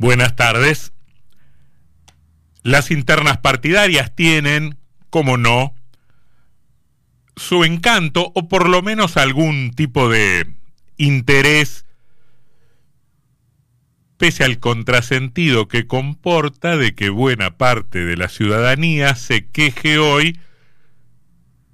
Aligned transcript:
Buenas 0.00 0.34
tardes. 0.34 0.94
Las 2.62 2.90
internas 2.90 3.36
partidarias 3.36 4.16
tienen, 4.16 4.78
como 5.10 5.36
no, 5.36 5.74
su 7.36 7.64
encanto 7.64 8.32
o 8.34 8.48
por 8.48 8.70
lo 8.70 8.80
menos 8.80 9.18
algún 9.18 9.72
tipo 9.72 10.08
de 10.08 10.54
interés 10.96 11.84
pese 14.16 14.42
al 14.42 14.58
contrasentido 14.58 15.68
que 15.68 15.86
comporta 15.86 16.78
de 16.78 16.94
que 16.94 17.10
buena 17.10 17.58
parte 17.58 18.02
de 18.02 18.16
la 18.16 18.30
ciudadanía 18.30 19.14
se 19.16 19.48
queje 19.48 19.98
hoy 19.98 20.40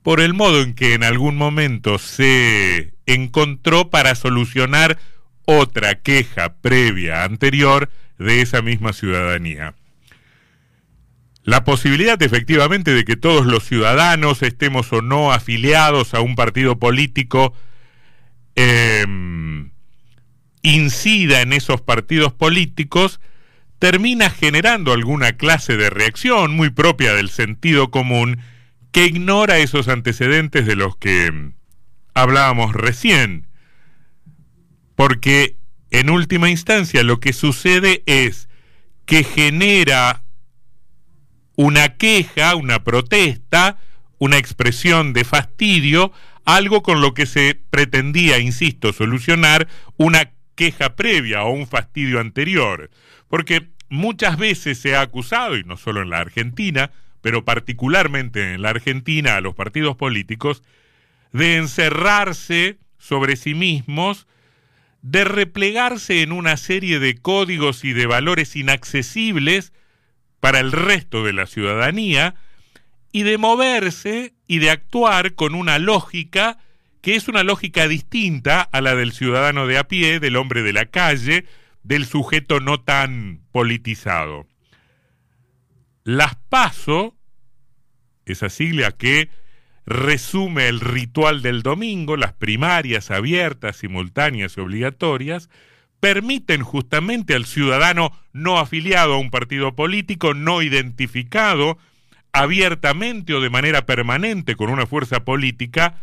por 0.03 0.19
el 0.19 0.35
modo 0.35 0.63
en 0.63 0.75
que 0.75 0.95
en 0.95 1.05
algún 1.05 1.37
momento 1.37 2.01
se 2.01 2.93
encontró 3.07 3.89
para 3.89 4.17
solucionar 4.17 4.99
otra 5.45 6.01
queja 6.01 6.55
previa 6.57 7.23
anterior 7.23 7.89
de 8.19 8.41
esa 8.41 8.63
misma 8.63 8.93
ciudadanía. 8.93 9.75
La 11.45 11.63
posibilidad 11.63 12.21
efectivamente 12.21 12.93
de 12.93 13.05
que 13.05 13.17
todos 13.17 13.47
los 13.47 13.65
ciudadanos 13.65 14.43
estemos 14.43 14.93
o 14.93 15.01
no 15.01 15.33
afiliados 15.33 16.13
a 16.13 16.21
un 16.21 16.35
partido 16.35 16.79
político 16.79 17.55
em, 18.57 19.71
incida 20.63 21.43
en 21.43 21.53
esos 21.53 21.81
partidos 21.81 22.33
políticos 22.33 23.21
termina 23.79 24.31
generando 24.31 24.93
alguna 24.93 25.37
clase 25.37 25.77
de 25.77 25.89
reacción 25.89 26.57
muy 26.57 26.71
propia 26.71 27.15
del 27.15 27.29
sentido 27.29 27.93
común 27.93 28.41
que 28.91 29.07
ignora 29.07 29.59
esos 29.59 29.87
antecedentes 29.87 30.67
de 30.67 30.75
los 30.75 30.97
que 30.97 31.53
hablábamos 32.15 32.73
recién. 32.73 33.47
Porque 34.97 35.57
en 35.97 36.11
última 36.11 36.51
instancia 36.51 37.03
lo 37.03 37.21
que 37.21 37.33
sucede 37.33 38.03
es 38.05 38.51
que 39.07 39.25
genera 39.25 40.25
una 41.57 41.97
queja, 41.97 42.55
una 42.55 42.85
protesta, 42.85 43.79
una 44.19 44.37
expresión 44.37 45.15
de 45.15 45.25
fastidio, 45.25 46.13
algo 46.45 46.83
con 46.83 47.01
lo 47.01 47.15
que 47.15 47.25
se 47.25 47.59
pretendía, 47.71 48.39
insisto, 48.39 48.93
solucionar 48.93 49.69
una 49.97 50.33
queja 50.55 50.97
previa 50.97 51.45
o 51.45 51.53
un 51.53 51.67
fastidio 51.67 52.21
anterior. 52.21 52.91
Porque 53.29 53.71
muchas 53.89 54.37
veces 54.37 54.79
se 54.79 54.97
ha 54.97 55.01
acusado, 55.01 55.57
y 55.57 55.65
no 55.65 55.79
solo 55.79 56.03
en 56.03 56.11
la 56.11 56.19
Argentina, 56.19 56.91
pero 57.23 57.47
particularmente 57.47 58.53
en 58.53 58.61
la 58.61 58.69
Argentina, 58.69 59.37
a 59.37 59.41
los 59.41 59.55
partidos 59.55 59.97
políticos, 59.97 60.63
de 61.33 61.57
encerrarse 61.57 62.77
sobre 62.99 63.37
sí 63.37 63.55
mismos, 63.55 64.27
de 65.03 65.25
replegarse 65.25 66.23
en 66.23 66.33
una 66.33 66.57
serie 66.57 66.99
de 66.99 67.17
códigos 67.17 67.85
y 67.85 67.93
de 67.93 68.07
valores 68.07 68.57
inaccesibles 68.57 69.73
para 70.41 70.61
el 70.61 70.73
resto 70.73 71.25
de 71.25 71.33
la 71.33 71.47
ciudadanía, 71.47 72.35
y 73.13 73.23
de 73.23 73.39
moverse 73.39 74.35
y 74.47 74.59
de 74.59 74.71
actuar 74.71 75.35
con 75.35 75.55
una 75.55 75.79
lógica 75.79 76.59
que 77.01 77.15
es 77.15 77.29
una 77.29 77.45
lógica 77.45 77.89
distinta 77.89 78.61
a 78.61 78.81
la 78.81 78.95
del 78.95 79.13
ciudadano 79.13 79.67
de 79.67 79.79
a 79.79 79.89
pie, 79.89 80.21
del 80.21 80.37
hombre 80.37 80.63
de 80.63 80.73
la 80.73 80.87
calle, 80.87 81.47
del 81.83 82.05
sujeto 82.05 82.61
no 82.61 82.81
tan 82.81 83.41
politizado. 83.53 84.47
Las 86.05 86.35
paso 86.51 87.17
esa 88.27 88.51
sigla 88.51 88.93
que 88.93 89.31
resume 89.87 90.69
el 90.69 90.81
ritual 90.81 91.43
del 91.43 91.63
domingo, 91.63 92.17
las 92.17 92.33
primarias 92.33 93.11
abiertas, 93.11 93.77
simultáneas 93.77 94.57
y 94.57 94.61
obligatorias, 94.61 95.49
permiten 96.01 96.63
justamente 96.63 97.35
al 97.35 97.47
ciudadano 97.47 98.13
no 98.33 98.59
afiliado 98.59 99.15
a 99.15 99.19
un 99.19 99.31
partido 99.31 99.75
político, 99.75 100.35
no 100.35 100.61
identificado 100.61 101.79
abiertamente 102.33 103.33
o 103.33 103.41
de 103.41 103.49
manera 103.49 103.87
permanente 103.87 104.57
con 104.57 104.71
una 104.71 104.87
fuerza 104.87 105.25
política, 105.25 105.95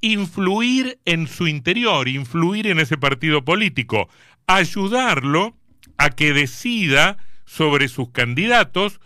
influir 0.00 0.98
en 1.04 1.26
su 1.26 1.48
interior, 1.48 2.08
influir 2.08 2.68
en 2.68 2.78
ese 2.78 2.96
partido 2.96 3.44
político, 3.44 4.08
ayudarlo 4.46 5.54
a 5.98 6.10
que 6.10 6.32
decida 6.32 7.18
sobre 7.44 7.88
sus 7.88 8.10
candidatos, 8.10 9.00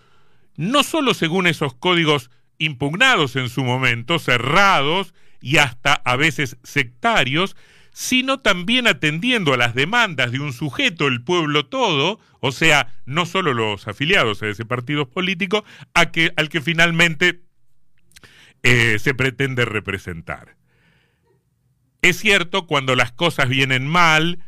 no 0.57 0.83
solo 0.83 1.15
según 1.15 1.47
esos 1.47 1.75
códigos 1.75 2.31
impugnados 2.61 3.35
en 3.35 3.49
su 3.49 3.65
momento, 3.65 4.21
cerrados 4.21 5.15
y 5.41 5.57
hasta 5.57 5.95
a 5.95 6.15
veces 6.15 6.59
sectarios, 6.63 7.57
sino 7.93 8.39
también 8.39 8.87
atendiendo 8.87 9.53
a 9.53 9.57
las 9.57 9.75
demandas 9.75 10.31
de 10.31 10.39
un 10.39 10.53
sujeto, 10.53 11.09
el 11.09 11.25
pueblo 11.25 11.67
todo, 11.67 12.21
o 12.39 12.53
sea, 12.53 12.95
no 13.07 13.27
solo 13.27 13.53
los 13.55 13.89
afiliados 13.89 14.43
a 14.43 14.49
ese 14.49 14.65
partido 14.65 15.09
político, 15.09 15.65
a 15.95 16.13
que, 16.13 16.33
al 16.37 16.49
que 16.49 16.61
finalmente 16.61 17.41
eh, 18.63 18.99
se 19.01 19.15
pretende 19.15 19.65
representar. 19.65 20.57
Es 22.03 22.19
cierto, 22.19 22.67
cuando 22.67 22.95
las 22.95 23.11
cosas 23.11 23.49
vienen 23.49 23.87
mal, 23.87 24.39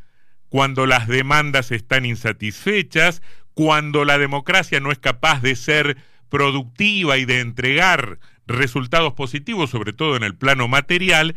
cuando 0.49 0.87
las 0.87 1.09
demandas 1.09 1.73
están 1.73 2.05
insatisfechas, 2.05 3.23
cuando 3.55 4.05
la 4.05 4.19
democracia 4.19 4.81
no 4.81 4.93
es 4.93 4.99
capaz 4.99 5.41
de 5.41 5.57
ser 5.57 5.97
productiva 6.33 7.19
y 7.19 7.27
de 7.27 7.41
entregar 7.41 8.19
resultados 8.47 9.13
positivos, 9.13 9.69
sobre 9.69 9.93
todo 9.93 10.17
en 10.17 10.23
el 10.23 10.35
plano 10.35 10.67
material, 10.67 11.37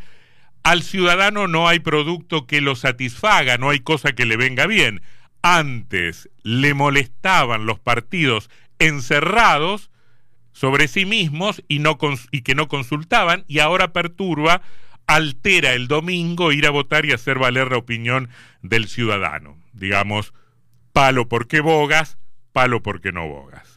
al 0.63 0.83
ciudadano 0.83 1.49
no 1.49 1.67
hay 1.67 1.79
producto 1.79 2.47
que 2.47 2.61
lo 2.61 2.77
satisfaga, 2.77 3.57
no 3.57 3.71
hay 3.71 3.81
cosa 3.81 4.13
que 4.13 4.25
le 4.25 4.37
venga 4.37 4.67
bien. 4.67 5.01
Antes 5.41 6.29
le 6.43 6.73
molestaban 6.73 7.65
los 7.65 7.77
partidos 7.77 8.49
encerrados 8.79 9.91
sobre 10.53 10.87
sí 10.87 11.05
mismos 11.05 11.61
y, 11.67 11.79
no 11.79 11.97
y 12.31 12.43
que 12.43 12.55
no 12.55 12.69
consultaban, 12.69 13.43
y 13.49 13.59
ahora 13.59 13.91
perturba, 13.91 14.61
altera 15.07 15.73
el 15.73 15.89
domingo 15.89 16.53
ir 16.53 16.67
a 16.67 16.71
votar 16.71 17.05
y 17.05 17.11
hacer 17.11 17.37
valer 17.37 17.69
la 17.69 17.79
opinión 17.79 18.29
del 18.61 18.87
ciudadano. 18.87 19.57
Digamos, 19.73 20.33
palo 20.93 21.27
porque 21.27 21.59
bogas, 21.59 22.17
palo 22.53 22.81
porque 22.81 23.11
no 23.11 23.27
bogas. 23.27 23.74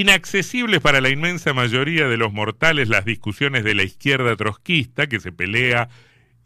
Inaccesibles 0.00 0.82
para 0.82 1.00
la 1.00 1.08
inmensa 1.08 1.54
mayoría 1.54 2.06
de 2.06 2.18
los 2.18 2.30
mortales 2.30 2.90
las 2.90 3.06
discusiones 3.06 3.64
de 3.64 3.74
la 3.74 3.82
izquierda 3.82 4.36
trotskista 4.36 5.06
que 5.06 5.20
se 5.20 5.32
pelea 5.32 5.88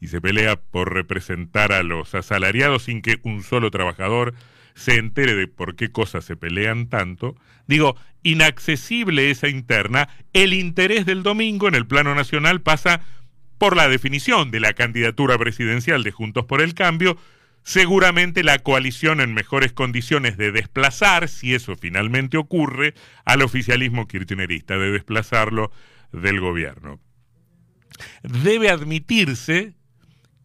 y 0.00 0.06
se 0.06 0.20
pelea 0.20 0.54
por 0.54 0.94
representar 0.94 1.72
a 1.72 1.82
los 1.82 2.14
asalariados 2.14 2.84
sin 2.84 3.02
que 3.02 3.18
un 3.24 3.42
solo 3.42 3.72
trabajador 3.72 4.34
se 4.74 4.98
entere 4.98 5.34
de 5.34 5.48
por 5.48 5.74
qué 5.74 5.90
cosas 5.90 6.24
se 6.24 6.36
pelean 6.36 6.88
tanto. 6.88 7.34
Digo, 7.66 7.96
inaccesible 8.22 9.32
esa 9.32 9.48
interna, 9.48 10.08
el 10.32 10.52
interés 10.52 11.04
del 11.04 11.24
domingo 11.24 11.66
en 11.66 11.74
el 11.74 11.88
plano 11.88 12.14
nacional 12.14 12.60
pasa 12.60 13.00
por 13.58 13.76
la 13.76 13.88
definición 13.88 14.52
de 14.52 14.60
la 14.60 14.74
candidatura 14.74 15.36
presidencial 15.38 16.04
de 16.04 16.12
Juntos 16.12 16.44
por 16.44 16.62
el 16.62 16.74
Cambio, 16.74 17.18
seguramente 17.62 18.42
la 18.42 18.58
coalición 18.58 19.20
en 19.20 19.34
mejores 19.34 19.72
condiciones 19.72 20.36
de 20.36 20.52
desplazar, 20.52 21.28
si 21.28 21.54
eso 21.54 21.76
finalmente 21.76 22.36
ocurre, 22.36 22.94
al 23.24 23.42
oficialismo 23.42 24.08
kirchnerista, 24.08 24.78
de 24.78 24.90
desplazarlo 24.90 25.70
del 26.12 26.40
gobierno. 26.40 27.00
Debe 28.22 28.70
admitirse 28.70 29.74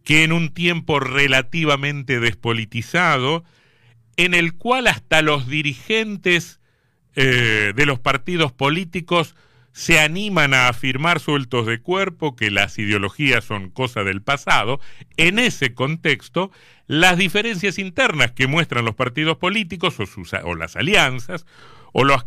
que 0.04 0.24
en 0.24 0.32
un 0.32 0.54
tiempo 0.54 1.00
relativamente 1.00 2.20
despolitizado, 2.20 3.44
en 4.18 4.34
el 4.34 4.54
cual 4.54 4.88
hasta 4.88 5.22
los 5.22 5.48
dirigentes 5.48 6.60
eh, 7.16 7.74
de 7.76 7.86
los 7.86 8.00
partidos 8.00 8.52
políticos 8.52 9.36
se 9.76 10.00
animan 10.00 10.54
a 10.54 10.70
afirmar 10.70 11.20
sueltos 11.20 11.66
de 11.66 11.82
cuerpo 11.82 12.38
que 12.38 12.50
las 12.50 12.80
ideologías 12.80 13.44
son 13.44 13.70
cosa 13.70 14.06
del 14.06 14.22
pasado, 14.22 14.80
en 15.18 15.38
ese 15.38 15.74
contexto, 15.74 16.50
las 16.88 17.18
diferencias 17.18 17.78
internas 17.78 18.32
que 18.32 18.48
muestran 18.48 18.86
los 18.86 18.96
partidos 18.96 19.36
políticos 19.36 19.98
o, 20.00 20.56
las 20.56 20.78
alianzas 20.78 21.46
o 21.92 22.06
las 22.06 22.24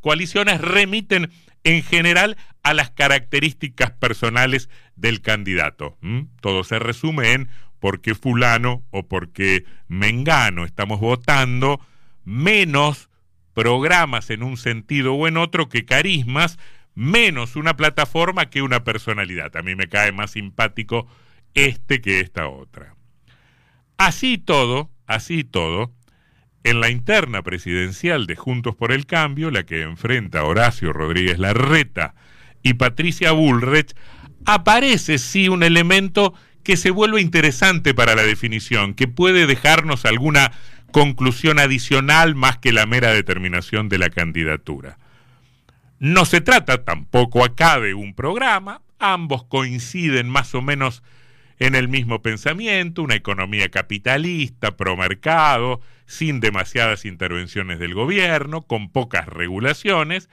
coaliciones 0.00 0.60
remiten 0.60 1.30
en 1.64 1.82
general 1.82 2.36
a 2.62 2.74
las 2.74 2.90
características 2.90 3.92
personales 3.92 4.68
del 4.96 5.22
candidato. 5.22 5.96
Todo 6.42 6.62
se 6.62 6.78
resume 6.78 7.32
en 7.32 7.48
por 7.80 8.02
qué 8.02 8.14
fulano 8.14 8.84
o 8.90 9.08
por 9.08 9.32
qué 9.32 9.64
mengano 9.88 10.66
estamos 10.66 11.00
votando 11.00 11.80
menos 12.22 13.08
programas 13.54 14.30
en 14.30 14.42
un 14.42 14.56
sentido 14.56 15.14
o 15.14 15.26
en 15.26 15.36
otro 15.36 15.68
que 15.68 15.84
carismas, 15.84 16.58
menos 16.94 17.56
una 17.56 17.76
plataforma 17.76 18.50
que 18.50 18.62
una 18.62 18.84
personalidad. 18.84 19.56
A 19.56 19.62
mí 19.62 19.74
me 19.74 19.88
cae 19.88 20.12
más 20.12 20.32
simpático 20.32 21.06
este 21.54 22.00
que 22.00 22.20
esta 22.20 22.48
otra. 22.48 22.94
Así 23.96 24.38
todo, 24.38 24.90
así 25.06 25.44
todo, 25.44 25.92
en 26.64 26.80
la 26.80 26.90
interna 26.90 27.42
presidencial 27.42 28.26
de 28.26 28.36
Juntos 28.36 28.74
por 28.74 28.90
el 28.90 29.06
Cambio, 29.06 29.50
la 29.50 29.64
que 29.64 29.82
enfrenta 29.82 30.44
Horacio 30.44 30.92
Rodríguez 30.92 31.38
Larreta 31.38 32.14
y 32.62 32.74
Patricia 32.74 33.32
Bullrich, 33.32 33.94
aparece 34.46 35.18
sí 35.18 35.48
un 35.48 35.62
elemento 35.62 36.34
que 36.62 36.76
se 36.76 36.90
vuelve 36.90 37.20
interesante 37.20 37.94
para 37.94 38.14
la 38.14 38.22
definición, 38.22 38.94
que 38.94 39.06
puede 39.06 39.46
dejarnos 39.46 40.06
alguna 40.06 40.52
conclusión 40.94 41.58
adicional 41.58 42.36
más 42.36 42.58
que 42.58 42.72
la 42.72 42.86
mera 42.86 43.10
determinación 43.10 43.88
de 43.88 43.98
la 43.98 44.10
candidatura. 44.10 44.96
No 45.98 46.24
se 46.24 46.40
trata 46.40 46.84
tampoco 46.84 47.44
acá 47.44 47.80
de 47.80 47.94
un 47.94 48.14
programa, 48.14 48.80
ambos 49.00 49.42
coinciden 49.42 50.28
más 50.28 50.54
o 50.54 50.62
menos 50.62 51.02
en 51.58 51.74
el 51.74 51.88
mismo 51.88 52.22
pensamiento, 52.22 53.02
una 53.02 53.16
economía 53.16 53.72
capitalista, 53.72 54.76
pro 54.76 54.96
mercado, 54.96 55.80
sin 56.06 56.38
demasiadas 56.38 57.06
intervenciones 57.06 57.80
del 57.80 57.92
gobierno, 57.92 58.62
con 58.62 58.88
pocas 58.88 59.26
regulaciones, 59.26 60.30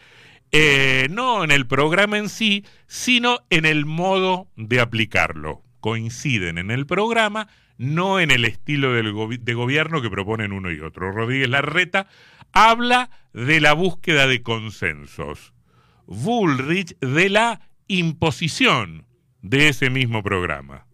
eh, 0.52 1.08
no 1.10 1.44
en 1.44 1.50
el 1.50 1.66
programa 1.66 2.20
en 2.20 2.30
sí, 2.30 2.66
sino 2.86 3.40
en 3.50 3.66
el 3.66 3.88
modo 3.88 4.48
de 4.58 4.80
aplicarlo. 4.80 5.64
Coinciden 5.82 6.58
en 6.58 6.72
el 6.72 6.86
programa, 6.86 7.50
no 7.78 8.20
en 8.20 8.32
el 8.32 8.46
estilo 8.46 8.94
de 8.94 9.54
gobierno 9.54 10.02
que 10.02 10.10
proponen 10.10 10.54
uno 10.54 10.72
y 10.72 10.80
otro. 10.80 11.12
Rodríguez 11.12 11.50
Larreta 11.50 12.08
habla 12.54 13.10
de 13.34 13.60
la 13.60 13.74
búsqueda 13.74 14.28
de 14.28 14.42
consensos. 14.42 15.54
Bullrich 16.08 16.98
de 17.00 17.30
la 17.30 17.62
imposición 17.88 19.06
de 19.42 19.70
ese 19.70 19.90
mismo 19.90 20.24
programa. 20.24 20.86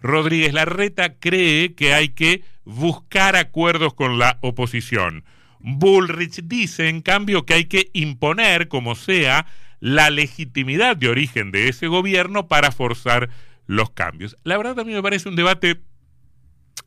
Rodríguez 0.00 0.52
Larreta 0.52 1.14
cree 1.18 1.74
que 1.74 1.94
hay 1.94 2.10
que 2.10 2.42
buscar 2.64 3.36
acuerdos 3.36 3.94
con 3.94 4.18
la 4.18 4.38
oposición. 4.42 5.24
Bullrich 5.60 6.42
dice, 6.44 6.88
en 6.88 7.02
cambio, 7.02 7.44
que 7.44 7.54
hay 7.54 7.64
que 7.64 7.90
imponer, 7.92 8.68
como 8.68 8.94
sea, 8.94 9.46
la 9.80 10.10
legitimidad 10.10 10.96
de 10.96 11.08
origen 11.08 11.50
de 11.50 11.68
ese 11.68 11.88
gobierno 11.88 12.46
para 12.46 12.72
forzar 12.72 13.30
los 13.68 13.90
cambios. 13.90 14.36
La 14.42 14.56
verdad 14.56 14.80
a 14.80 14.84
mí 14.84 14.92
me 14.92 15.02
parece 15.02 15.28
un 15.28 15.36
debate 15.36 15.80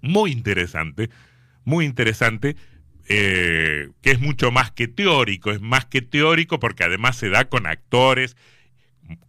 muy 0.01 0.31
interesante, 0.31 1.09
muy 1.63 1.85
interesante, 1.85 2.57
eh, 3.07 3.89
que 4.01 4.11
es 4.11 4.19
mucho 4.19 4.51
más 4.51 4.71
que 4.71 4.87
teórico, 4.89 5.51
es 5.51 5.61
más 5.61 5.85
que 5.85 6.01
teórico 6.01 6.59
porque 6.59 6.83
además 6.83 7.15
se 7.15 7.29
da 7.29 7.45
con 7.45 7.67
actores 7.67 8.35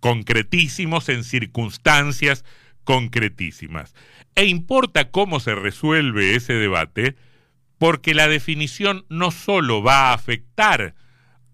concretísimos 0.00 1.08
en 1.08 1.24
circunstancias 1.24 2.44
concretísimas. 2.84 3.94
E 4.34 4.46
importa 4.46 5.10
cómo 5.10 5.38
se 5.38 5.54
resuelve 5.54 6.34
ese 6.34 6.54
debate, 6.54 7.16
porque 7.78 8.14
la 8.14 8.28
definición 8.28 9.04
no 9.08 9.30
solo 9.30 9.82
va 9.82 10.10
a 10.10 10.14
afectar 10.14 10.94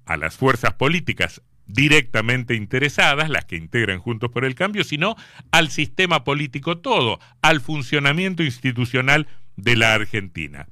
a 0.05 0.17
las 0.17 0.37
fuerzas 0.37 0.75
políticas 0.75 1.43
directamente 1.69 2.55
interesadas, 2.55 3.31
las 3.31 3.45
que 3.45 3.57
integran 3.57 4.01
Juntos 4.01 4.31
por 4.31 4.45
el 4.45 4.55
Cambio, 4.55 4.83
sino 4.83 5.15
al 5.53 5.71
sistema 5.71 6.25
político 6.25 6.79
todo, 6.79 7.21
al 7.43 7.61
funcionamiento 7.61 8.43
institucional 8.43 9.29
de 9.57 9.77
la 9.77 9.95
Argentina. 9.95 10.67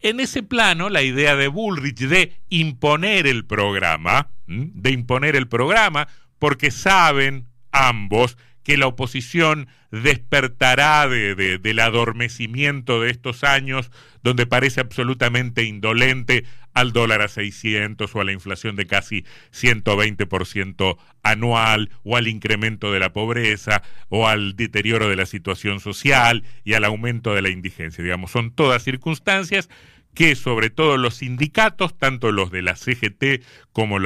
En 0.00 0.18
ese 0.18 0.42
plano, 0.42 0.90
la 0.90 1.02
idea 1.02 1.36
de 1.36 1.46
Bullrich 1.46 2.00
de 2.00 2.32
imponer 2.48 3.28
el 3.28 3.46
programa, 3.46 4.30
de 4.46 4.90
imponer 4.90 5.36
el 5.36 5.46
programa, 5.46 6.08
porque 6.40 6.72
saben 6.72 7.46
ambos 7.70 8.36
que 8.64 8.76
la 8.76 8.88
oposición 8.88 9.68
despertará 9.90 11.08
del 11.08 11.78
adormecimiento 11.78 13.00
de 13.00 13.10
estos 13.10 13.44
años, 13.44 13.90
donde 14.22 14.46
parece 14.46 14.80
absolutamente 14.80 15.64
indolente 15.64 16.44
al 16.74 16.92
dólar 16.92 17.22
a 17.22 17.28
600 17.28 18.14
o 18.14 18.20
a 18.20 18.24
la 18.24 18.32
inflación 18.32 18.76
de 18.76 18.86
casi 18.86 19.24
120% 19.52 20.96
anual 21.22 21.90
o 22.02 22.16
al 22.16 22.28
incremento 22.28 22.92
de 22.92 23.00
la 23.00 23.12
pobreza 23.12 23.82
o 24.08 24.28
al 24.28 24.56
deterioro 24.56 25.08
de 25.08 25.16
la 25.16 25.26
situación 25.26 25.80
social 25.80 26.44
y 26.64 26.74
al 26.74 26.84
aumento 26.84 27.34
de 27.34 27.42
la 27.42 27.50
indigencia. 27.50 28.02
Digamos, 28.02 28.30
son 28.30 28.50
todas 28.50 28.82
circunstancias 28.82 29.68
que 30.14 30.36
sobre 30.36 30.70
todo 30.70 30.96
los 30.96 31.16
sindicatos, 31.16 31.96
tanto 31.96 32.32
los 32.32 32.50
de 32.50 32.62
la 32.62 32.76
CGT 32.76 33.42
como, 33.72 33.98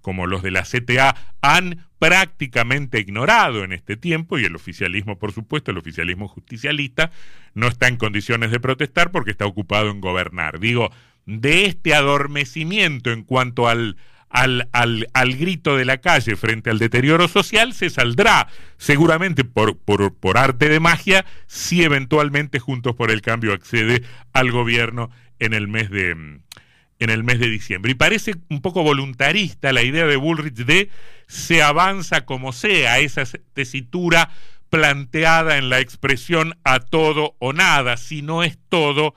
como 0.00 0.26
los 0.26 0.42
de 0.42 0.50
la 0.52 0.62
CTA, 0.62 1.16
han 1.40 1.84
prácticamente 1.98 3.00
ignorado 3.00 3.64
en 3.64 3.72
este 3.72 3.96
tiempo 3.96 4.38
y 4.38 4.44
el 4.44 4.56
oficialismo, 4.56 5.18
por 5.18 5.32
supuesto, 5.32 5.70
el 5.70 5.78
oficialismo 5.78 6.28
justicialista, 6.28 7.10
no 7.54 7.68
está 7.68 7.88
en 7.88 7.96
condiciones 7.96 8.50
de 8.50 8.60
protestar 8.60 9.10
porque 9.10 9.32
está 9.32 9.46
ocupado 9.46 9.90
en 9.90 10.00
gobernar. 10.00 10.60
Digo, 10.60 10.90
de 11.26 11.66
este 11.66 11.94
adormecimiento 11.94 13.10
en 13.10 13.22
cuanto 13.22 13.68
al, 13.68 13.96
al, 14.28 14.68
al, 14.72 15.08
al, 15.12 15.36
grito 15.36 15.76
de 15.76 15.84
la 15.84 15.98
calle 15.98 16.36
frente 16.36 16.70
al 16.70 16.78
deterioro 16.78 17.28
social 17.28 17.74
se 17.74 17.90
saldrá 17.90 18.48
seguramente 18.76 19.44
por, 19.44 19.78
por, 19.78 20.14
por, 20.14 20.38
arte 20.38 20.68
de 20.68 20.80
magia 20.80 21.24
si 21.46 21.82
eventualmente 21.82 22.58
Juntos 22.58 22.96
por 22.96 23.10
el 23.10 23.22
Cambio 23.22 23.52
accede 23.52 24.02
al 24.32 24.50
gobierno 24.50 25.10
en 25.38 25.54
el 25.54 25.68
mes 25.68 25.90
de 25.90 26.40
en 27.02 27.10
el 27.10 27.24
mes 27.24 27.40
de 27.40 27.48
diciembre. 27.48 27.90
Y 27.90 27.94
parece 27.96 28.36
un 28.48 28.62
poco 28.62 28.84
voluntarista 28.84 29.72
la 29.72 29.82
idea 29.82 30.06
de 30.06 30.14
Bullrich 30.14 30.54
de 30.54 30.88
se 31.26 31.60
avanza 31.60 32.24
como 32.24 32.52
sea, 32.52 33.00
esa 33.00 33.24
tesitura 33.54 34.30
planteada 34.70 35.58
en 35.58 35.68
la 35.68 35.80
expresión 35.80 36.56
a 36.64 36.78
todo 36.78 37.34
o 37.40 37.52
nada, 37.52 37.96
si 37.96 38.22
no 38.22 38.44
es 38.44 38.56
todo, 38.68 39.14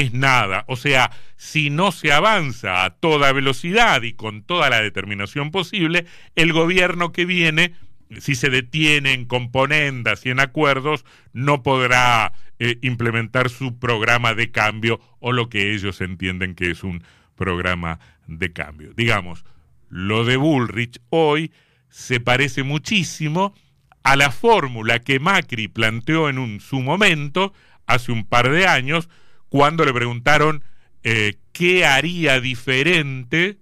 es 0.00 0.12
nada. 0.12 0.64
O 0.68 0.76
sea, 0.76 1.10
si 1.36 1.70
no 1.70 1.92
se 1.92 2.12
avanza 2.12 2.84
a 2.84 2.90
toda 2.90 3.32
velocidad 3.32 4.02
y 4.02 4.12
con 4.12 4.42
toda 4.42 4.70
la 4.70 4.80
determinación 4.80 5.50
posible, 5.50 6.06
el 6.34 6.52
gobierno 6.52 7.12
que 7.12 7.24
viene, 7.24 7.74
si 8.18 8.34
se 8.34 8.50
detiene 8.50 9.12
en 9.12 9.24
componendas 9.24 10.26
y 10.26 10.30
en 10.30 10.40
acuerdos, 10.40 11.04
no 11.32 11.62
podrá 11.62 12.32
eh, 12.58 12.78
implementar 12.82 13.50
su 13.50 13.78
programa 13.78 14.34
de 14.34 14.50
cambio 14.50 15.00
o 15.20 15.32
lo 15.32 15.48
que 15.48 15.72
ellos 15.74 16.00
entienden 16.00 16.54
que 16.54 16.70
es 16.70 16.84
un 16.84 17.02
programa 17.34 17.98
de 18.26 18.52
cambio. 18.52 18.92
Digamos, 18.96 19.44
lo 19.88 20.24
de 20.24 20.36
Bullrich 20.36 21.00
hoy 21.10 21.52
se 21.88 22.20
parece 22.20 22.62
muchísimo 22.62 23.54
a 24.02 24.16
la 24.16 24.30
fórmula 24.30 25.00
que 25.00 25.18
Macri 25.18 25.68
planteó 25.68 26.28
en 26.28 26.38
un, 26.38 26.60
su 26.60 26.80
momento, 26.80 27.52
hace 27.86 28.12
un 28.12 28.24
par 28.24 28.50
de 28.50 28.66
años, 28.66 29.08
cuando 29.56 29.86
le 29.86 29.94
preguntaron 29.94 30.62
eh, 31.02 31.36
qué 31.52 31.86
haría 31.86 32.42
diferente 32.42 33.56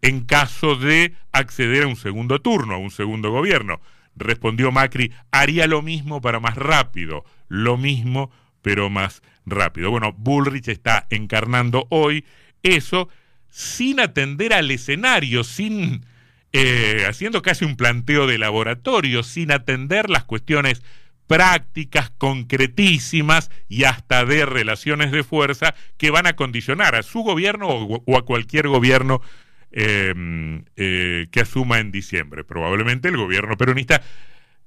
en 0.00 0.20
caso 0.20 0.76
de 0.76 1.14
acceder 1.32 1.82
a 1.82 1.88
un 1.88 1.96
segundo 1.96 2.40
turno, 2.40 2.74
a 2.74 2.78
un 2.78 2.92
segundo 2.92 3.32
gobierno. 3.32 3.80
Respondió 4.14 4.70
Macri, 4.70 5.12
haría 5.32 5.66
lo 5.66 5.82
mismo 5.82 6.20
para 6.20 6.38
más 6.38 6.54
rápido, 6.54 7.24
lo 7.48 7.76
mismo 7.76 8.30
pero 8.62 8.88
más 8.88 9.20
rápido. 9.44 9.90
Bueno, 9.90 10.12
Bullrich 10.16 10.68
está 10.68 11.08
encarnando 11.10 11.88
hoy 11.90 12.24
eso 12.62 13.08
sin 13.50 13.98
atender 13.98 14.52
al 14.52 14.70
escenario, 14.70 15.42
sin 15.42 16.06
eh, 16.52 17.04
haciendo 17.08 17.42
casi 17.42 17.64
un 17.64 17.74
planteo 17.74 18.28
de 18.28 18.38
laboratorio, 18.38 19.24
sin 19.24 19.50
atender 19.50 20.08
las 20.08 20.22
cuestiones 20.22 20.84
prácticas, 21.26 22.10
concretísimas 22.10 23.50
y 23.68 23.84
hasta 23.84 24.24
de 24.24 24.46
relaciones 24.46 25.12
de 25.12 25.24
fuerza 25.24 25.74
que 25.96 26.10
van 26.10 26.26
a 26.26 26.36
condicionar 26.36 26.94
a 26.94 27.02
su 27.02 27.20
gobierno 27.20 27.68
o, 27.68 28.16
a 28.16 28.22
cualquier 28.22 28.68
gobierno 28.68 29.20
em, 29.72 30.64
eh, 30.76 31.26
que 31.30 31.40
asuma 31.40 31.80
en 31.80 31.90
diciembre. 31.92 32.44
Probablemente 32.44 33.08
el 33.08 33.16
gobierno 33.16 33.56
peronista 33.56 34.02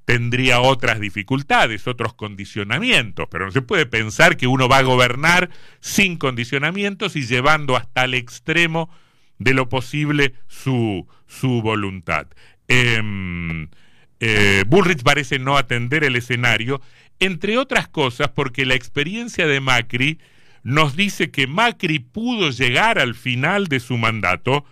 tendría 0.06 0.60
otras 0.60 1.00
dificultades, 1.00 1.88
otros 1.88 2.16
condicionamientos, 2.16 3.28
pero 3.30 3.46
no 3.46 3.52
se 3.52 3.62
puede 3.62 3.86
pensar 3.86 4.38
que 4.38 4.48
uno 4.48 4.68
va 4.68 4.80
a 4.80 4.84
gobernar 4.84 5.52
sin 5.82 6.18
condicionamientos 6.18 7.16
y 7.16 7.28
llevando 7.28 7.78
hasta 7.78 8.06
el 8.06 8.16
extremo 8.16 8.90
de 9.38 9.54
lo 9.54 9.70
posible 9.70 10.34
su, 10.48 11.08
su 11.28 11.62
voluntad. 11.62 12.28
Em, 12.68 13.70
eh, 14.20 14.64
Bullrich 14.68 15.04
parece 15.04 15.40
no 15.40 15.58
atender 15.58 16.04
el 16.04 16.16
escenario, 16.16 16.82
entre 17.20 17.58
otras 17.58 17.88
cosas 17.88 18.30
porque 18.30 18.66
la 18.66 18.76
experiencia 18.76 19.48
de 19.48 19.60
Macri 19.60 20.20
nos 20.64 20.96
dice 20.96 21.32
que 21.32 21.48
Macri 21.48 22.00
pudo 22.00 22.50
llegar 22.50 23.00
al 23.00 23.16
final 23.16 23.68
de 23.68 23.80
su 23.80 23.98
mandato 23.98 24.66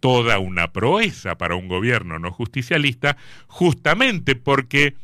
toda 0.00 0.38
una 0.38 0.72
proeza 0.72 1.36
para 1.36 1.56
un 1.56 1.68
gobierno 1.68 2.18
no 2.18 2.30
justicialista, 2.30 3.16
justamente 3.46 4.36
porque 4.36 4.94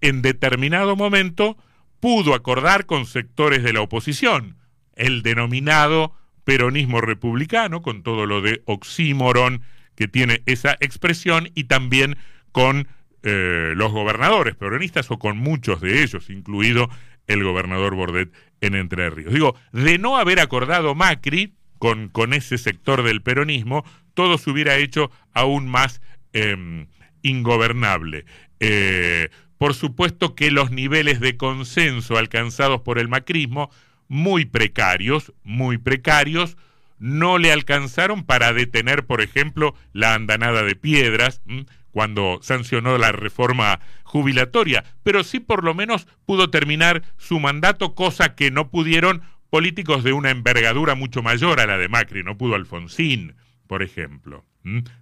en 0.00 0.22
determinado 0.22 0.94
momento 0.94 1.56
pudo 2.00 2.34
acordar 2.34 2.86
con 2.86 3.06
sectores 3.06 3.62
de 3.62 3.72
la 3.72 3.80
oposición, 3.80 4.56
el 4.94 5.22
denominado 5.22 6.14
peronismo 6.44 7.00
republicano, 7.00 7.82
con 7.82 8.02
todo 8.02 8.26
lo 8.26 8.40
de 8.40 8.62
oxímoron 8.66 9.62
que 9.94 10.08
tiene 10.08 10.42
esa 10.46 10.76
expresión, 10.80 11.50
y 11.54 11.64
también 11.64 12.16
con 12.52 12.88
eh, 13.22 13.72
los 13.76 13.92
gobernadores 13.92 14.54
peronistas 14.54 15.10
o 15.10 15.18
con 15.18 15.38
muchos 15.38 15.80
de 15.80 16.02
ellos, 16.02 16.30
incluido 16.30 16.88
el 17.26 17.42
gobernador 17.44 17.94
Bordet 17.94 18.32
en 18.60 18.74
Entre 18.74 19.10
Ríos. 19.10 19.32
Digo, 19.32 19.56
de 19.72 19.98
no 19.98 20.16
haber 20.16 20.40
acordado 20.40 20.94
Macri 20.94 21.54
con, 21.78 22.08
con 22.08 22.32
ese 22.32 22.58
sector 22.58 23.02
del 23.02 23.22
peronismo, 23.22 23.84
todo 24.14 24.38
se 24.38 24.50
hubiera 24.50 24.76
hecho 24.76 25.10
aún 25.32 25.68
más 25.68 26.00
em, 26.32 26.86
ingobernable. 27.22 28.24
Eh, 28.60 29.30
por 29.58 29.74
supuesto 29.74 30.34
que 30.34 30.50
los 30.50 30.70
niveles 30.70 31.20
de 31.20 31.36
consenso 31.36 32.16
alcanzados 32.16 32.80
por 32.82 32.98
el 32.98 33.08
macrismo, 33.08 33.70
muy 34.08 34.44
precarios, 34.44 35.32
muy 35.44 35.78
precarios, 35.78 36.56
no 37.02 37.36
le 37.36 37.50
alcanzaron 37.50 38.22
para 38.22 38.52
detener, 38.52 39.04
por 39.04 39.20
ejemplo, 39.20 39.74
la 39.92 40.14
andanada 40.14 40.62
de 40.62 40.76
piedras, 40.76 41.42
cuando 41.90 42.38
sancionó 42.42 42.96
la 42.96 43.10
reforma 43.10 43.80
jubilatoria, 44.04 44.84
pero 45.02 45.24
sí 45.24 45.40
por 45.40 45.64
lo 45.64 45.74
menos 45.74 46.06
pudo 46.24 46.48
terminar 46.48 47.02
su 47.18 47.40
mandato, 47.40 47.96
cosa 47.96 48.36
que 48.36 48.52
no 48.52 48.70
pudieron 48.70 49.22
políticos 49.50 50.04
de 50.04 50.12
una 50.12 50.30
envergadura 50.30 50.94
mucho 50.94 51.24
mayor 51.24 51.58
a 51.58 51.66
la 51.66 51.76
de 51.76 51.88
Macri, 51.88 52.22
no 52.22 52.38
pudo 52.38 52.54
Alfonsín, 52.54 53.34
por 53.66 53.82
ejemplo, 53.82 54.44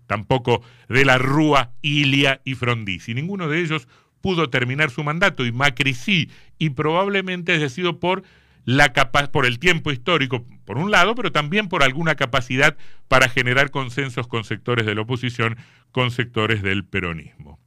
tampoco 0.06 0.62
de 0.88 1.04
la 1.04 1.18
Rúa, 1.18 1.72
Ilia 1.82 2.40
y 2.44 2.54
Frondizi, 2.54 3.12
ninguno 3.12 3.46
de 3.46 3.60
ellos 3.60 3.88
pudo 4.22 4.48
terminar 4.48 4.90
su 4.90 5.04
mandato 5.04 5.44
y 5.44 5.52
Macri 5.52 5.92
sí, 5.92 6.30
y 6.58 6.70
probablemente 6.70 7.52
haya 7.52 7.68
sido 7.68 8.00
por 8.00 8.22
la 8.64 8.92
por 9.32 9.46
el 9.46 9.58
tiempo 9.58 9.90
histórico, 9.90 10.44
por 10.64 10.78
un 10.78 10.90
lado, 10.90 11.14
pero 11.14 11.32
también 11.32 11.68
por 11.68 11.82
alguna 11.82 12.14
capacidad 12.14 12.76
para 13.08 13.28
generar 13.28 13.70
consensos 13.70 14.26
con 14.28 14.44
sectores 14.44 14.86
de 14.86 14.94
la 14.94 15.02
oposición, 15.02 15.56
con 15.92 16.10
sectores 16.10 16.62
del 16.62 16.84
peronismo. 16.84 17.58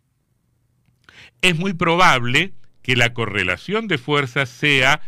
Es 1.41 1.57
muy 1.57 1.73
probable 1.73 2.53
que 2.81 2.95
la 2.95 3.13
correlación 3.13 3.87
de 3.87 3.97
fuerzas 3.97 4.49
sea, 4.49 5.01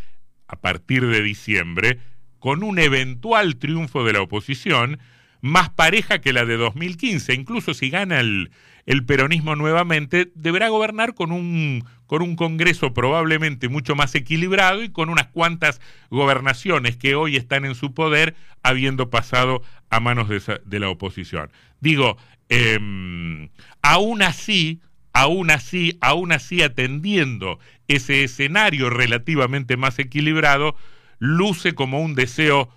a 0.47 0.55
partir 0.59 1.05
de 1.05 1.21
diciembre, 1.21 1.99
con 2.39 2.63
un 2.63 2.79
eventual 2.79 3.57
triunfo 3.57 4.03
de 4.03 4.13
la 4.13 4.21
oposición, 4.21 4.99
más 5.41 5.69
pareja 5.69 6.19
que 6.19 6.33
la 6.33 6.45
de 6.45 6.57
2015. 6.57 7.33
Incluso 7.33 7.73
si 7.73 7.89
gana 7.89 8.19
el, 8.19 8.51
el 8.85 9.05
peronismo 9.05 9.55
nuevamente, 9.55 10.31
deberá 10.35 10.69
gobernar 10.69 11.15
con 11.15 11.31
un, 11.31 11.83
con 12.05 12.21
un 12.21 12.35
Congreso 12.35 12.93
probablemente 12.93 13.67
mucho 13.67 13.95
más 13.95 14.13
equilibrado 14.13 14.83
y 14.83 14.89
con 14.89 15.09
unas 15.09 15.27
cuantas 15.27 15.81
gobernaciones 16.09 16.95
que 16.95 17.15
hoy 17.15 17.35
están 17.35 17.65
en 17.65 17.75
su 17.75 17.93
poder, 17.93 18.35
habiendo 18.61 19.09
pasado 19.09 19.63
a 19.89 19.99
manos 19.99 20.29
de, 20.29 20.79
la 20.79 20.89
oposición. 20.89 21.51
Digo, 21.79 22.17
em, 22.49 23.49
aún 23.81 24.21
así, 24.21 24.81
aún 25.13 25.49
así, 25.49 25.97
aún 26.01 26.31
así 26.31 26.61
atendiendo 26.61 27.59
ese 27.87 28.23
escenario 28.23 28.89
relativamente 28.89 29.77
más 29.77 29.97
equilibrado, 29.97 30.75
luce 31.17 31.73
como 31.73 32.01
un 32.01 32.13
deseo 32.13 32.69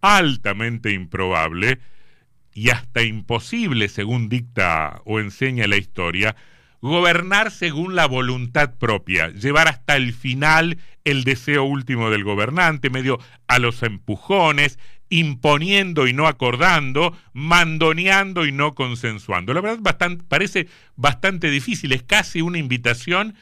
altamente 0.00 0.92
improbable 0.92 1.80
y 2.56 2.70
hasta 2.70 3.02
imposible, 3.02 3.90
según 3.90 4.30
dicta 4.30 5.02
o 5.04 5.20
enseña 5.20 5.66
la 5.66 5.76
historia, 5.76 6.34
gobernar 6.80 7.50
según 7.50 7.94
la 7.94 8.06
voluntad 8.06 8.76
propia, 8.78 9.28
llevar 9.28 9.68
hasta 9.68 9.94
el 9.96 10.14
final 10.14 10.78
el 11.04 11.24
deseo 11.24 11.64
último 11.64 12.08
del 12.08 12.24
gobernante, 12.24 12.88
medio 12.88 13.20
a 13.46 13.58
los 13.58 13.82
empujones, 13.82 14.78
imponiendo 15.10 16.06
y 16.06 16.14
no 16.14 16.26
acordando, 16.26 17.14
mandoneando 17.34 18.46
y 18.46 18.52
no 18.52 18.74
consensuando. 18.74 19.52
La 19.52 19.60
verdad 19.60 20.16
parece 20.26 20.66
bastante 20.96 21.50
difícil, 21.50 21.92
es 21.92 22.04
casi 22.04 22.40
una 22.40 22.56
invitación 22.56 23.34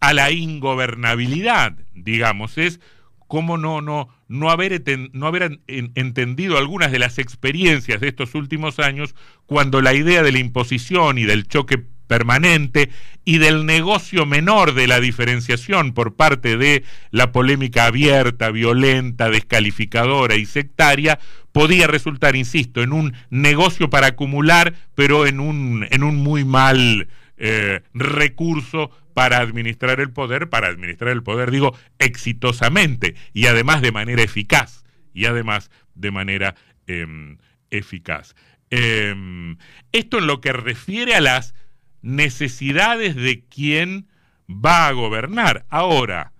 a 0.00 0.12
la 0.12 0.32
ingobernabilidad, 0.32 1.76
digamos, 1.94 2.58
es 2.58 2.80
cómo 3.26 3.58
no, 3.58 3.80
no, 3.80 4.08
no 4.28 4.50
haber, 4.50 4.82
no 5.12 5.26
haber 5.26 5.60
entendido 5.66 6.58
algunas 6.58 6.92
de 6.92 6.98
las 6.98 7.18
experiencias 7.18 8.00
de 8.00 8.08
estos 8.08 8.34
últimos 8.34 8.78
años 8.78 9.14
cuando 9.46 9.80
la 9.80 9.94
idea 9.94 10.22
de 10.22 10.32
la 10.32 10.38
imposición 10.38 11.18
y 11.18 11.24
del 11.24 11.46
choque 11.46 11.82
permanente 12.06 12.90
y 13.24 13.38
del 13.38 13.66
negocio 13.66 14.26
menor 14.26 14.74
de 14.74 14.86
la 14.86 15.00
diferenciación 15.00 15.92
por 15.92 16.14
parte 16.14 16.56
de 16.56 16.84
la 17.10 17.32
polémica 17.32 17.86
abierta, 17.86 18.50
violenta, 18.50 19.28
descalificadora 19.28 20.36
y 20.36 20.46
sectaria, 20.46 21.18
podía 21.52 21.86
resultar, 21.86 22.36
insisto, 22.36 22.82
en 22.82 22.92
un 22.92 23.14
negocio 23.30 23.90
para 23.90 24.08
acumular, 24.08 24.74
pero 24.94 25.26
en 25.26 25.40
un, 25.40 25.86
en 25.90 26.04
un 26.04 26.16
muy 26.16 26.44
mal 26.44 27.08
eh, 27.36 27.82
recurso 27.94 28.90
para 29.14 29.38
administrar 29.38 30.00
el 30.00 30.10
poder, 30.10 30.48
para 30.48 30.68
administrar 30.68 31.10
el 31.10 31.22
poder, 31.22 31.50
digo, 31.50 31.76
exitosamente 31.98 33.14
y 33.32 33.46
además 33.46 33.82
de 33.82 33.92
manera 33.92 34.22
eficaz, 34.22 34.84
y 35.14 35.24
además 35.24 35.70
de 35.94 36.10
manera 36.10 36.54
em, 36.86 37.38
eficaz. 37.70 38.34
Em, 38.70 39.56
esto 39.92 40.18
en 40.18 40.26
lo 40.26 40.40
que 40.40 40.52
refiere 40.52 41.14
a 41.14 41.20
las 41.20 41.54
necesidades 42.02 43.16
de 43.16 43.44
quien 43.44 44.08
va 44.48 44.86
a 44.86 44.92
gobernar. 44.92 45.66
Ahora, 45.68 46.32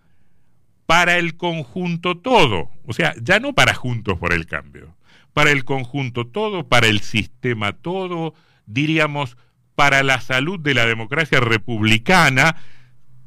para 0.86 1.18
el 1.18 1.36
conjunto 1.36 2.18
todo, 2.18 2.70
o 2.84 2.92
sea, 2.92 3.14
ya 3.20 3.40
no 3.40 3.54
para 3.54 3.74
Juntos 3.74 4.18
por 4.18 4.32
el 4.32 4.46
Cambio, 4.46 4.96
para 5.32 5.50
el 5.50 5.64
conjunto 5.64 6.26
todo, 6.26 6.68
para 6.68 6.86
el 6.86 7.00
sistema 7.00 7.72
todo, 7.72 8.34
diríamos, 8.66 9.36
para 9.76 10.02
la 10.02 10.20
salud 10.20 10.58
de 10.58 10.74
la 10.74 10.86
democracia 10.86 11.38
republicana, 11.38 12.56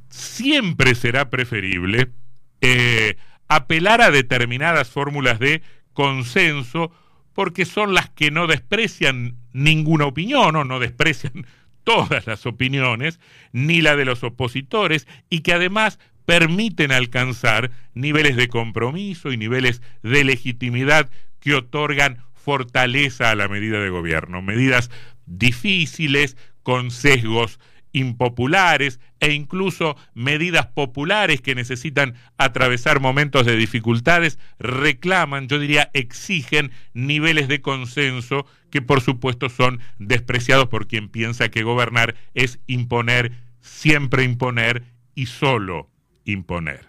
siempre 0.09 0.95
será 0.95 1.29
preferible 1.29 2.11
eh, 2.59 3.15
apelar 3.47 4.01
a 4.01 4.11
determinadas 4.11 4.89
fórmulas 4.89 5.39
de 5.39 5.61
consenso 5.93 6.91
porque 7.33 7.65
son 7.65 7.93
las 7.93 8.09
que 8.09 8.31
no 8.31 8.47
desprecian 8.47 9.37
ninguna 9.53 10.05
opinión 10.05 10.55
o 10.55 10.65
no 10.65 10.79
desprecian 10.79 11.45
todas 11.83 12.27
las 12.27 12.45
opiniones, 12.45 13.19
ni 13.53 13.81
la 13.81 13.95
de 13.95 14.05
los 14.05 14.23
opositores, 14.23 15.07
y 15.29 15.39
que 15.39 15.53
además 15.53 15.99
permiten 16.25 16.91
alcanzar 16.91 17.71
niveles 17.93 18.35
de 18.35 18.49
compromiso 18.49 19.31
y 19.31 19.37
niveles 19.37 19.81
de 20.03 20.23
legitimidad 20.23 21.09
que 21.39 21.55
otorgan 21.55 22.23
fortaleza 22.33 23.31
a 23.31 23.35
la 23.35 23.47
medida 23.47 23.79
de 23.79 23.89
gobierno, 23.89 24.41
medidas 24.41 24.91
difíciles, 25.29 26.35
con 26.63 26.91
sesgos 26.91 27.59
impopulares 27.91 28.99
e 29.19 29.33
incluso 29.33 29.97
medidas 30.13 30.67
populares 30.67 31.41
que 31.41 31.55
necesitan 31.55 32.15
atravesar 32.37 32.99
momentos 32.99 33.45
de 33.45 33.55
dificultades, 33.55 34.37
reclaman, 34.59 35.47
yo 35.47 35.59
diría, 35.59 35.89
exigen 35.93 36.71
niveles 36.93 37.47
de 37.47 37.61
consenso 37.61 38.45
que 38.69 38.81
por 38.81 39.01
supuesto 39.01 39.49
son 39.49 39.79
despreciados 39.97 40.67
por 40.67 40.87
quien 40.87 41.09
piensa 41.09 41.49
que 41.49 41.63
gobernar 41.63 42.15
es 42.33 42.59
imponer, 42.67 43.31
siempre 43.61 44.23
imponer 44.23 44.83
y 45.15 45.25
solo 45.25 45.89
imponer. 46.25 46.87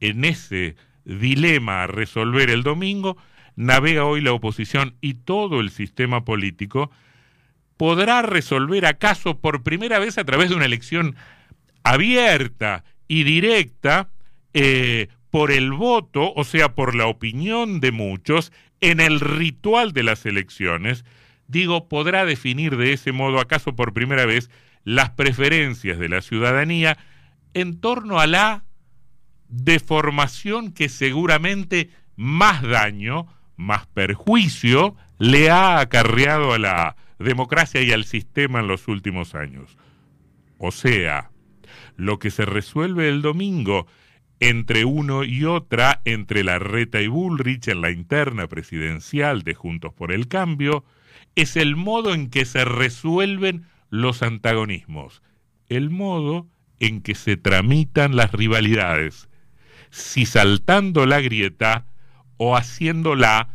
En 0.00 0.24
ese 0.24 0.76
dilema 1.04 1.82
a 1.82 1.86
resolver 1.86 2.50
el 2.50 2.62
domingo, 2.62 3.16
navega 3.56 4.04
hoy 4.04 4.20
la 4.20 4.32
oposición 4.32 4.96
y 5.00 5.14
todo 5.14 5.60
el 5.60 5.70
sistema 5.70 6.24
político, 6.24 6.90
podrá 7.76 8.22
resolver 8.22 8.86
acaso 8.86 9.38
por 9.40 9.62
primera 9.62 9.98
vez 9.98 10.18
a 10.18 10.24
través 10.24 10.50
de 10.50 10.56
una 10.56 10.66
elección 10.66 11.16
abierta 11.82 12.84
y 13.08 13.24
directa 13.24 14.10
eh, 14.52 15.08
por 15.30 15.50
el 15.50 15.72
voto, 15.72 16.32
o 16.34 16.44
sea, 16.44 16.74
por 16.74 16.94
la 16.94 17.06
opinión 17.06 17.80
de 17.80 17.92
muchos, 17.92 18.52
en 18.80 19.00
el 19.00 19.20
ritual 19.20 19.92
de 19.92 20.02
las 20.02 20.26
elecciones, 20.26 21.04
digo, 21.48 21.88
podrá 21.88 22.24
definir 22.24 22.76
de 22.76 22.92
ese 22.92 23.12
modo 23.12 23.40
acaso 23.40 23.74
por 23.74 23.92
primera 23.92 24.26
vez 24.26 24.50
las 24.84 25.10
preferencias 25.10 25.98
de 25.98 26.08
la 26.08 26.22
ciudadanía 26.22 26.98
en 27.54 27.80
torno 27.80 28.20
a 28.20 28.26
la 28.26 28.64
deformación 29.48 30.72
que 30.72 30.88
seguramente 30.88 31.90
más 32.16 32.62
daño, 32.62 33.26
más 33.56 33.86
perjuicio 33.86 34.96
le 35.18 35.50
ha 35.50 35.80
acarreado 35.80 36.52
a 36.52 36.58
la 36.58 36.96
democracia 37.24 37.82
y 37.82 37.92
al 37.92 38.04
sistema 38.04 38.60
en 38.60 38.68
los 38.68 38.88
últimos 38.88 39.34
años. 39.34 39.76
O 40.58 40.70
sea, 40.70 41.30
lo 41.96 42.18
que 42.18 42.30
se 42.30 42.44
resuelve 42.44 43.08
el 43.08 43.22
domingo 43.22 43.86
entre 44.40 44.84
uno 44.84 45.24
y 45.24 45.44
otra, 45.44 46.02
entre 46.04 46.44
la 46.44 46.58
Reta 46.58 47.00
y 47.00 47.06
Bullrich 47.06 47.68
en 47.68 47.80
la 47.80 47.90
interna 47.90 48.46
presidencial 48.46 49.42
de 49.42 49.54
Juntos 49.54 49.92
por 49.94 50.12
el 50.12 50.28
Cambio, 50.28 50.84
es 51.34 51.56
el 51.56 51.76
modo 51.76 52.14
en 52.14 52.30
que 52.30 52.44
se 52.44 52.64
resuelven 52.64 53.66
los 53.90 54.22
antagonismos, 54.22 55.22
el 55.68 55.90
modo 55.90 56.48
en 56.80 57.00
que 57.00 57.14
se 57.14 57.36
tramitan 57.36 58.16
las 58.16 58.32
rivalidades, 58.32 59.28
si 59.90 60.26
saltando 60.26 61.06
la 61.06 61.20
grieta 61.20 61.86
o 62.36 62.56
haciéndola 62.56 63.48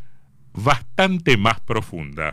bastante 0.53 1.37
más 1.37 1.59
profunda. 1.59 2.27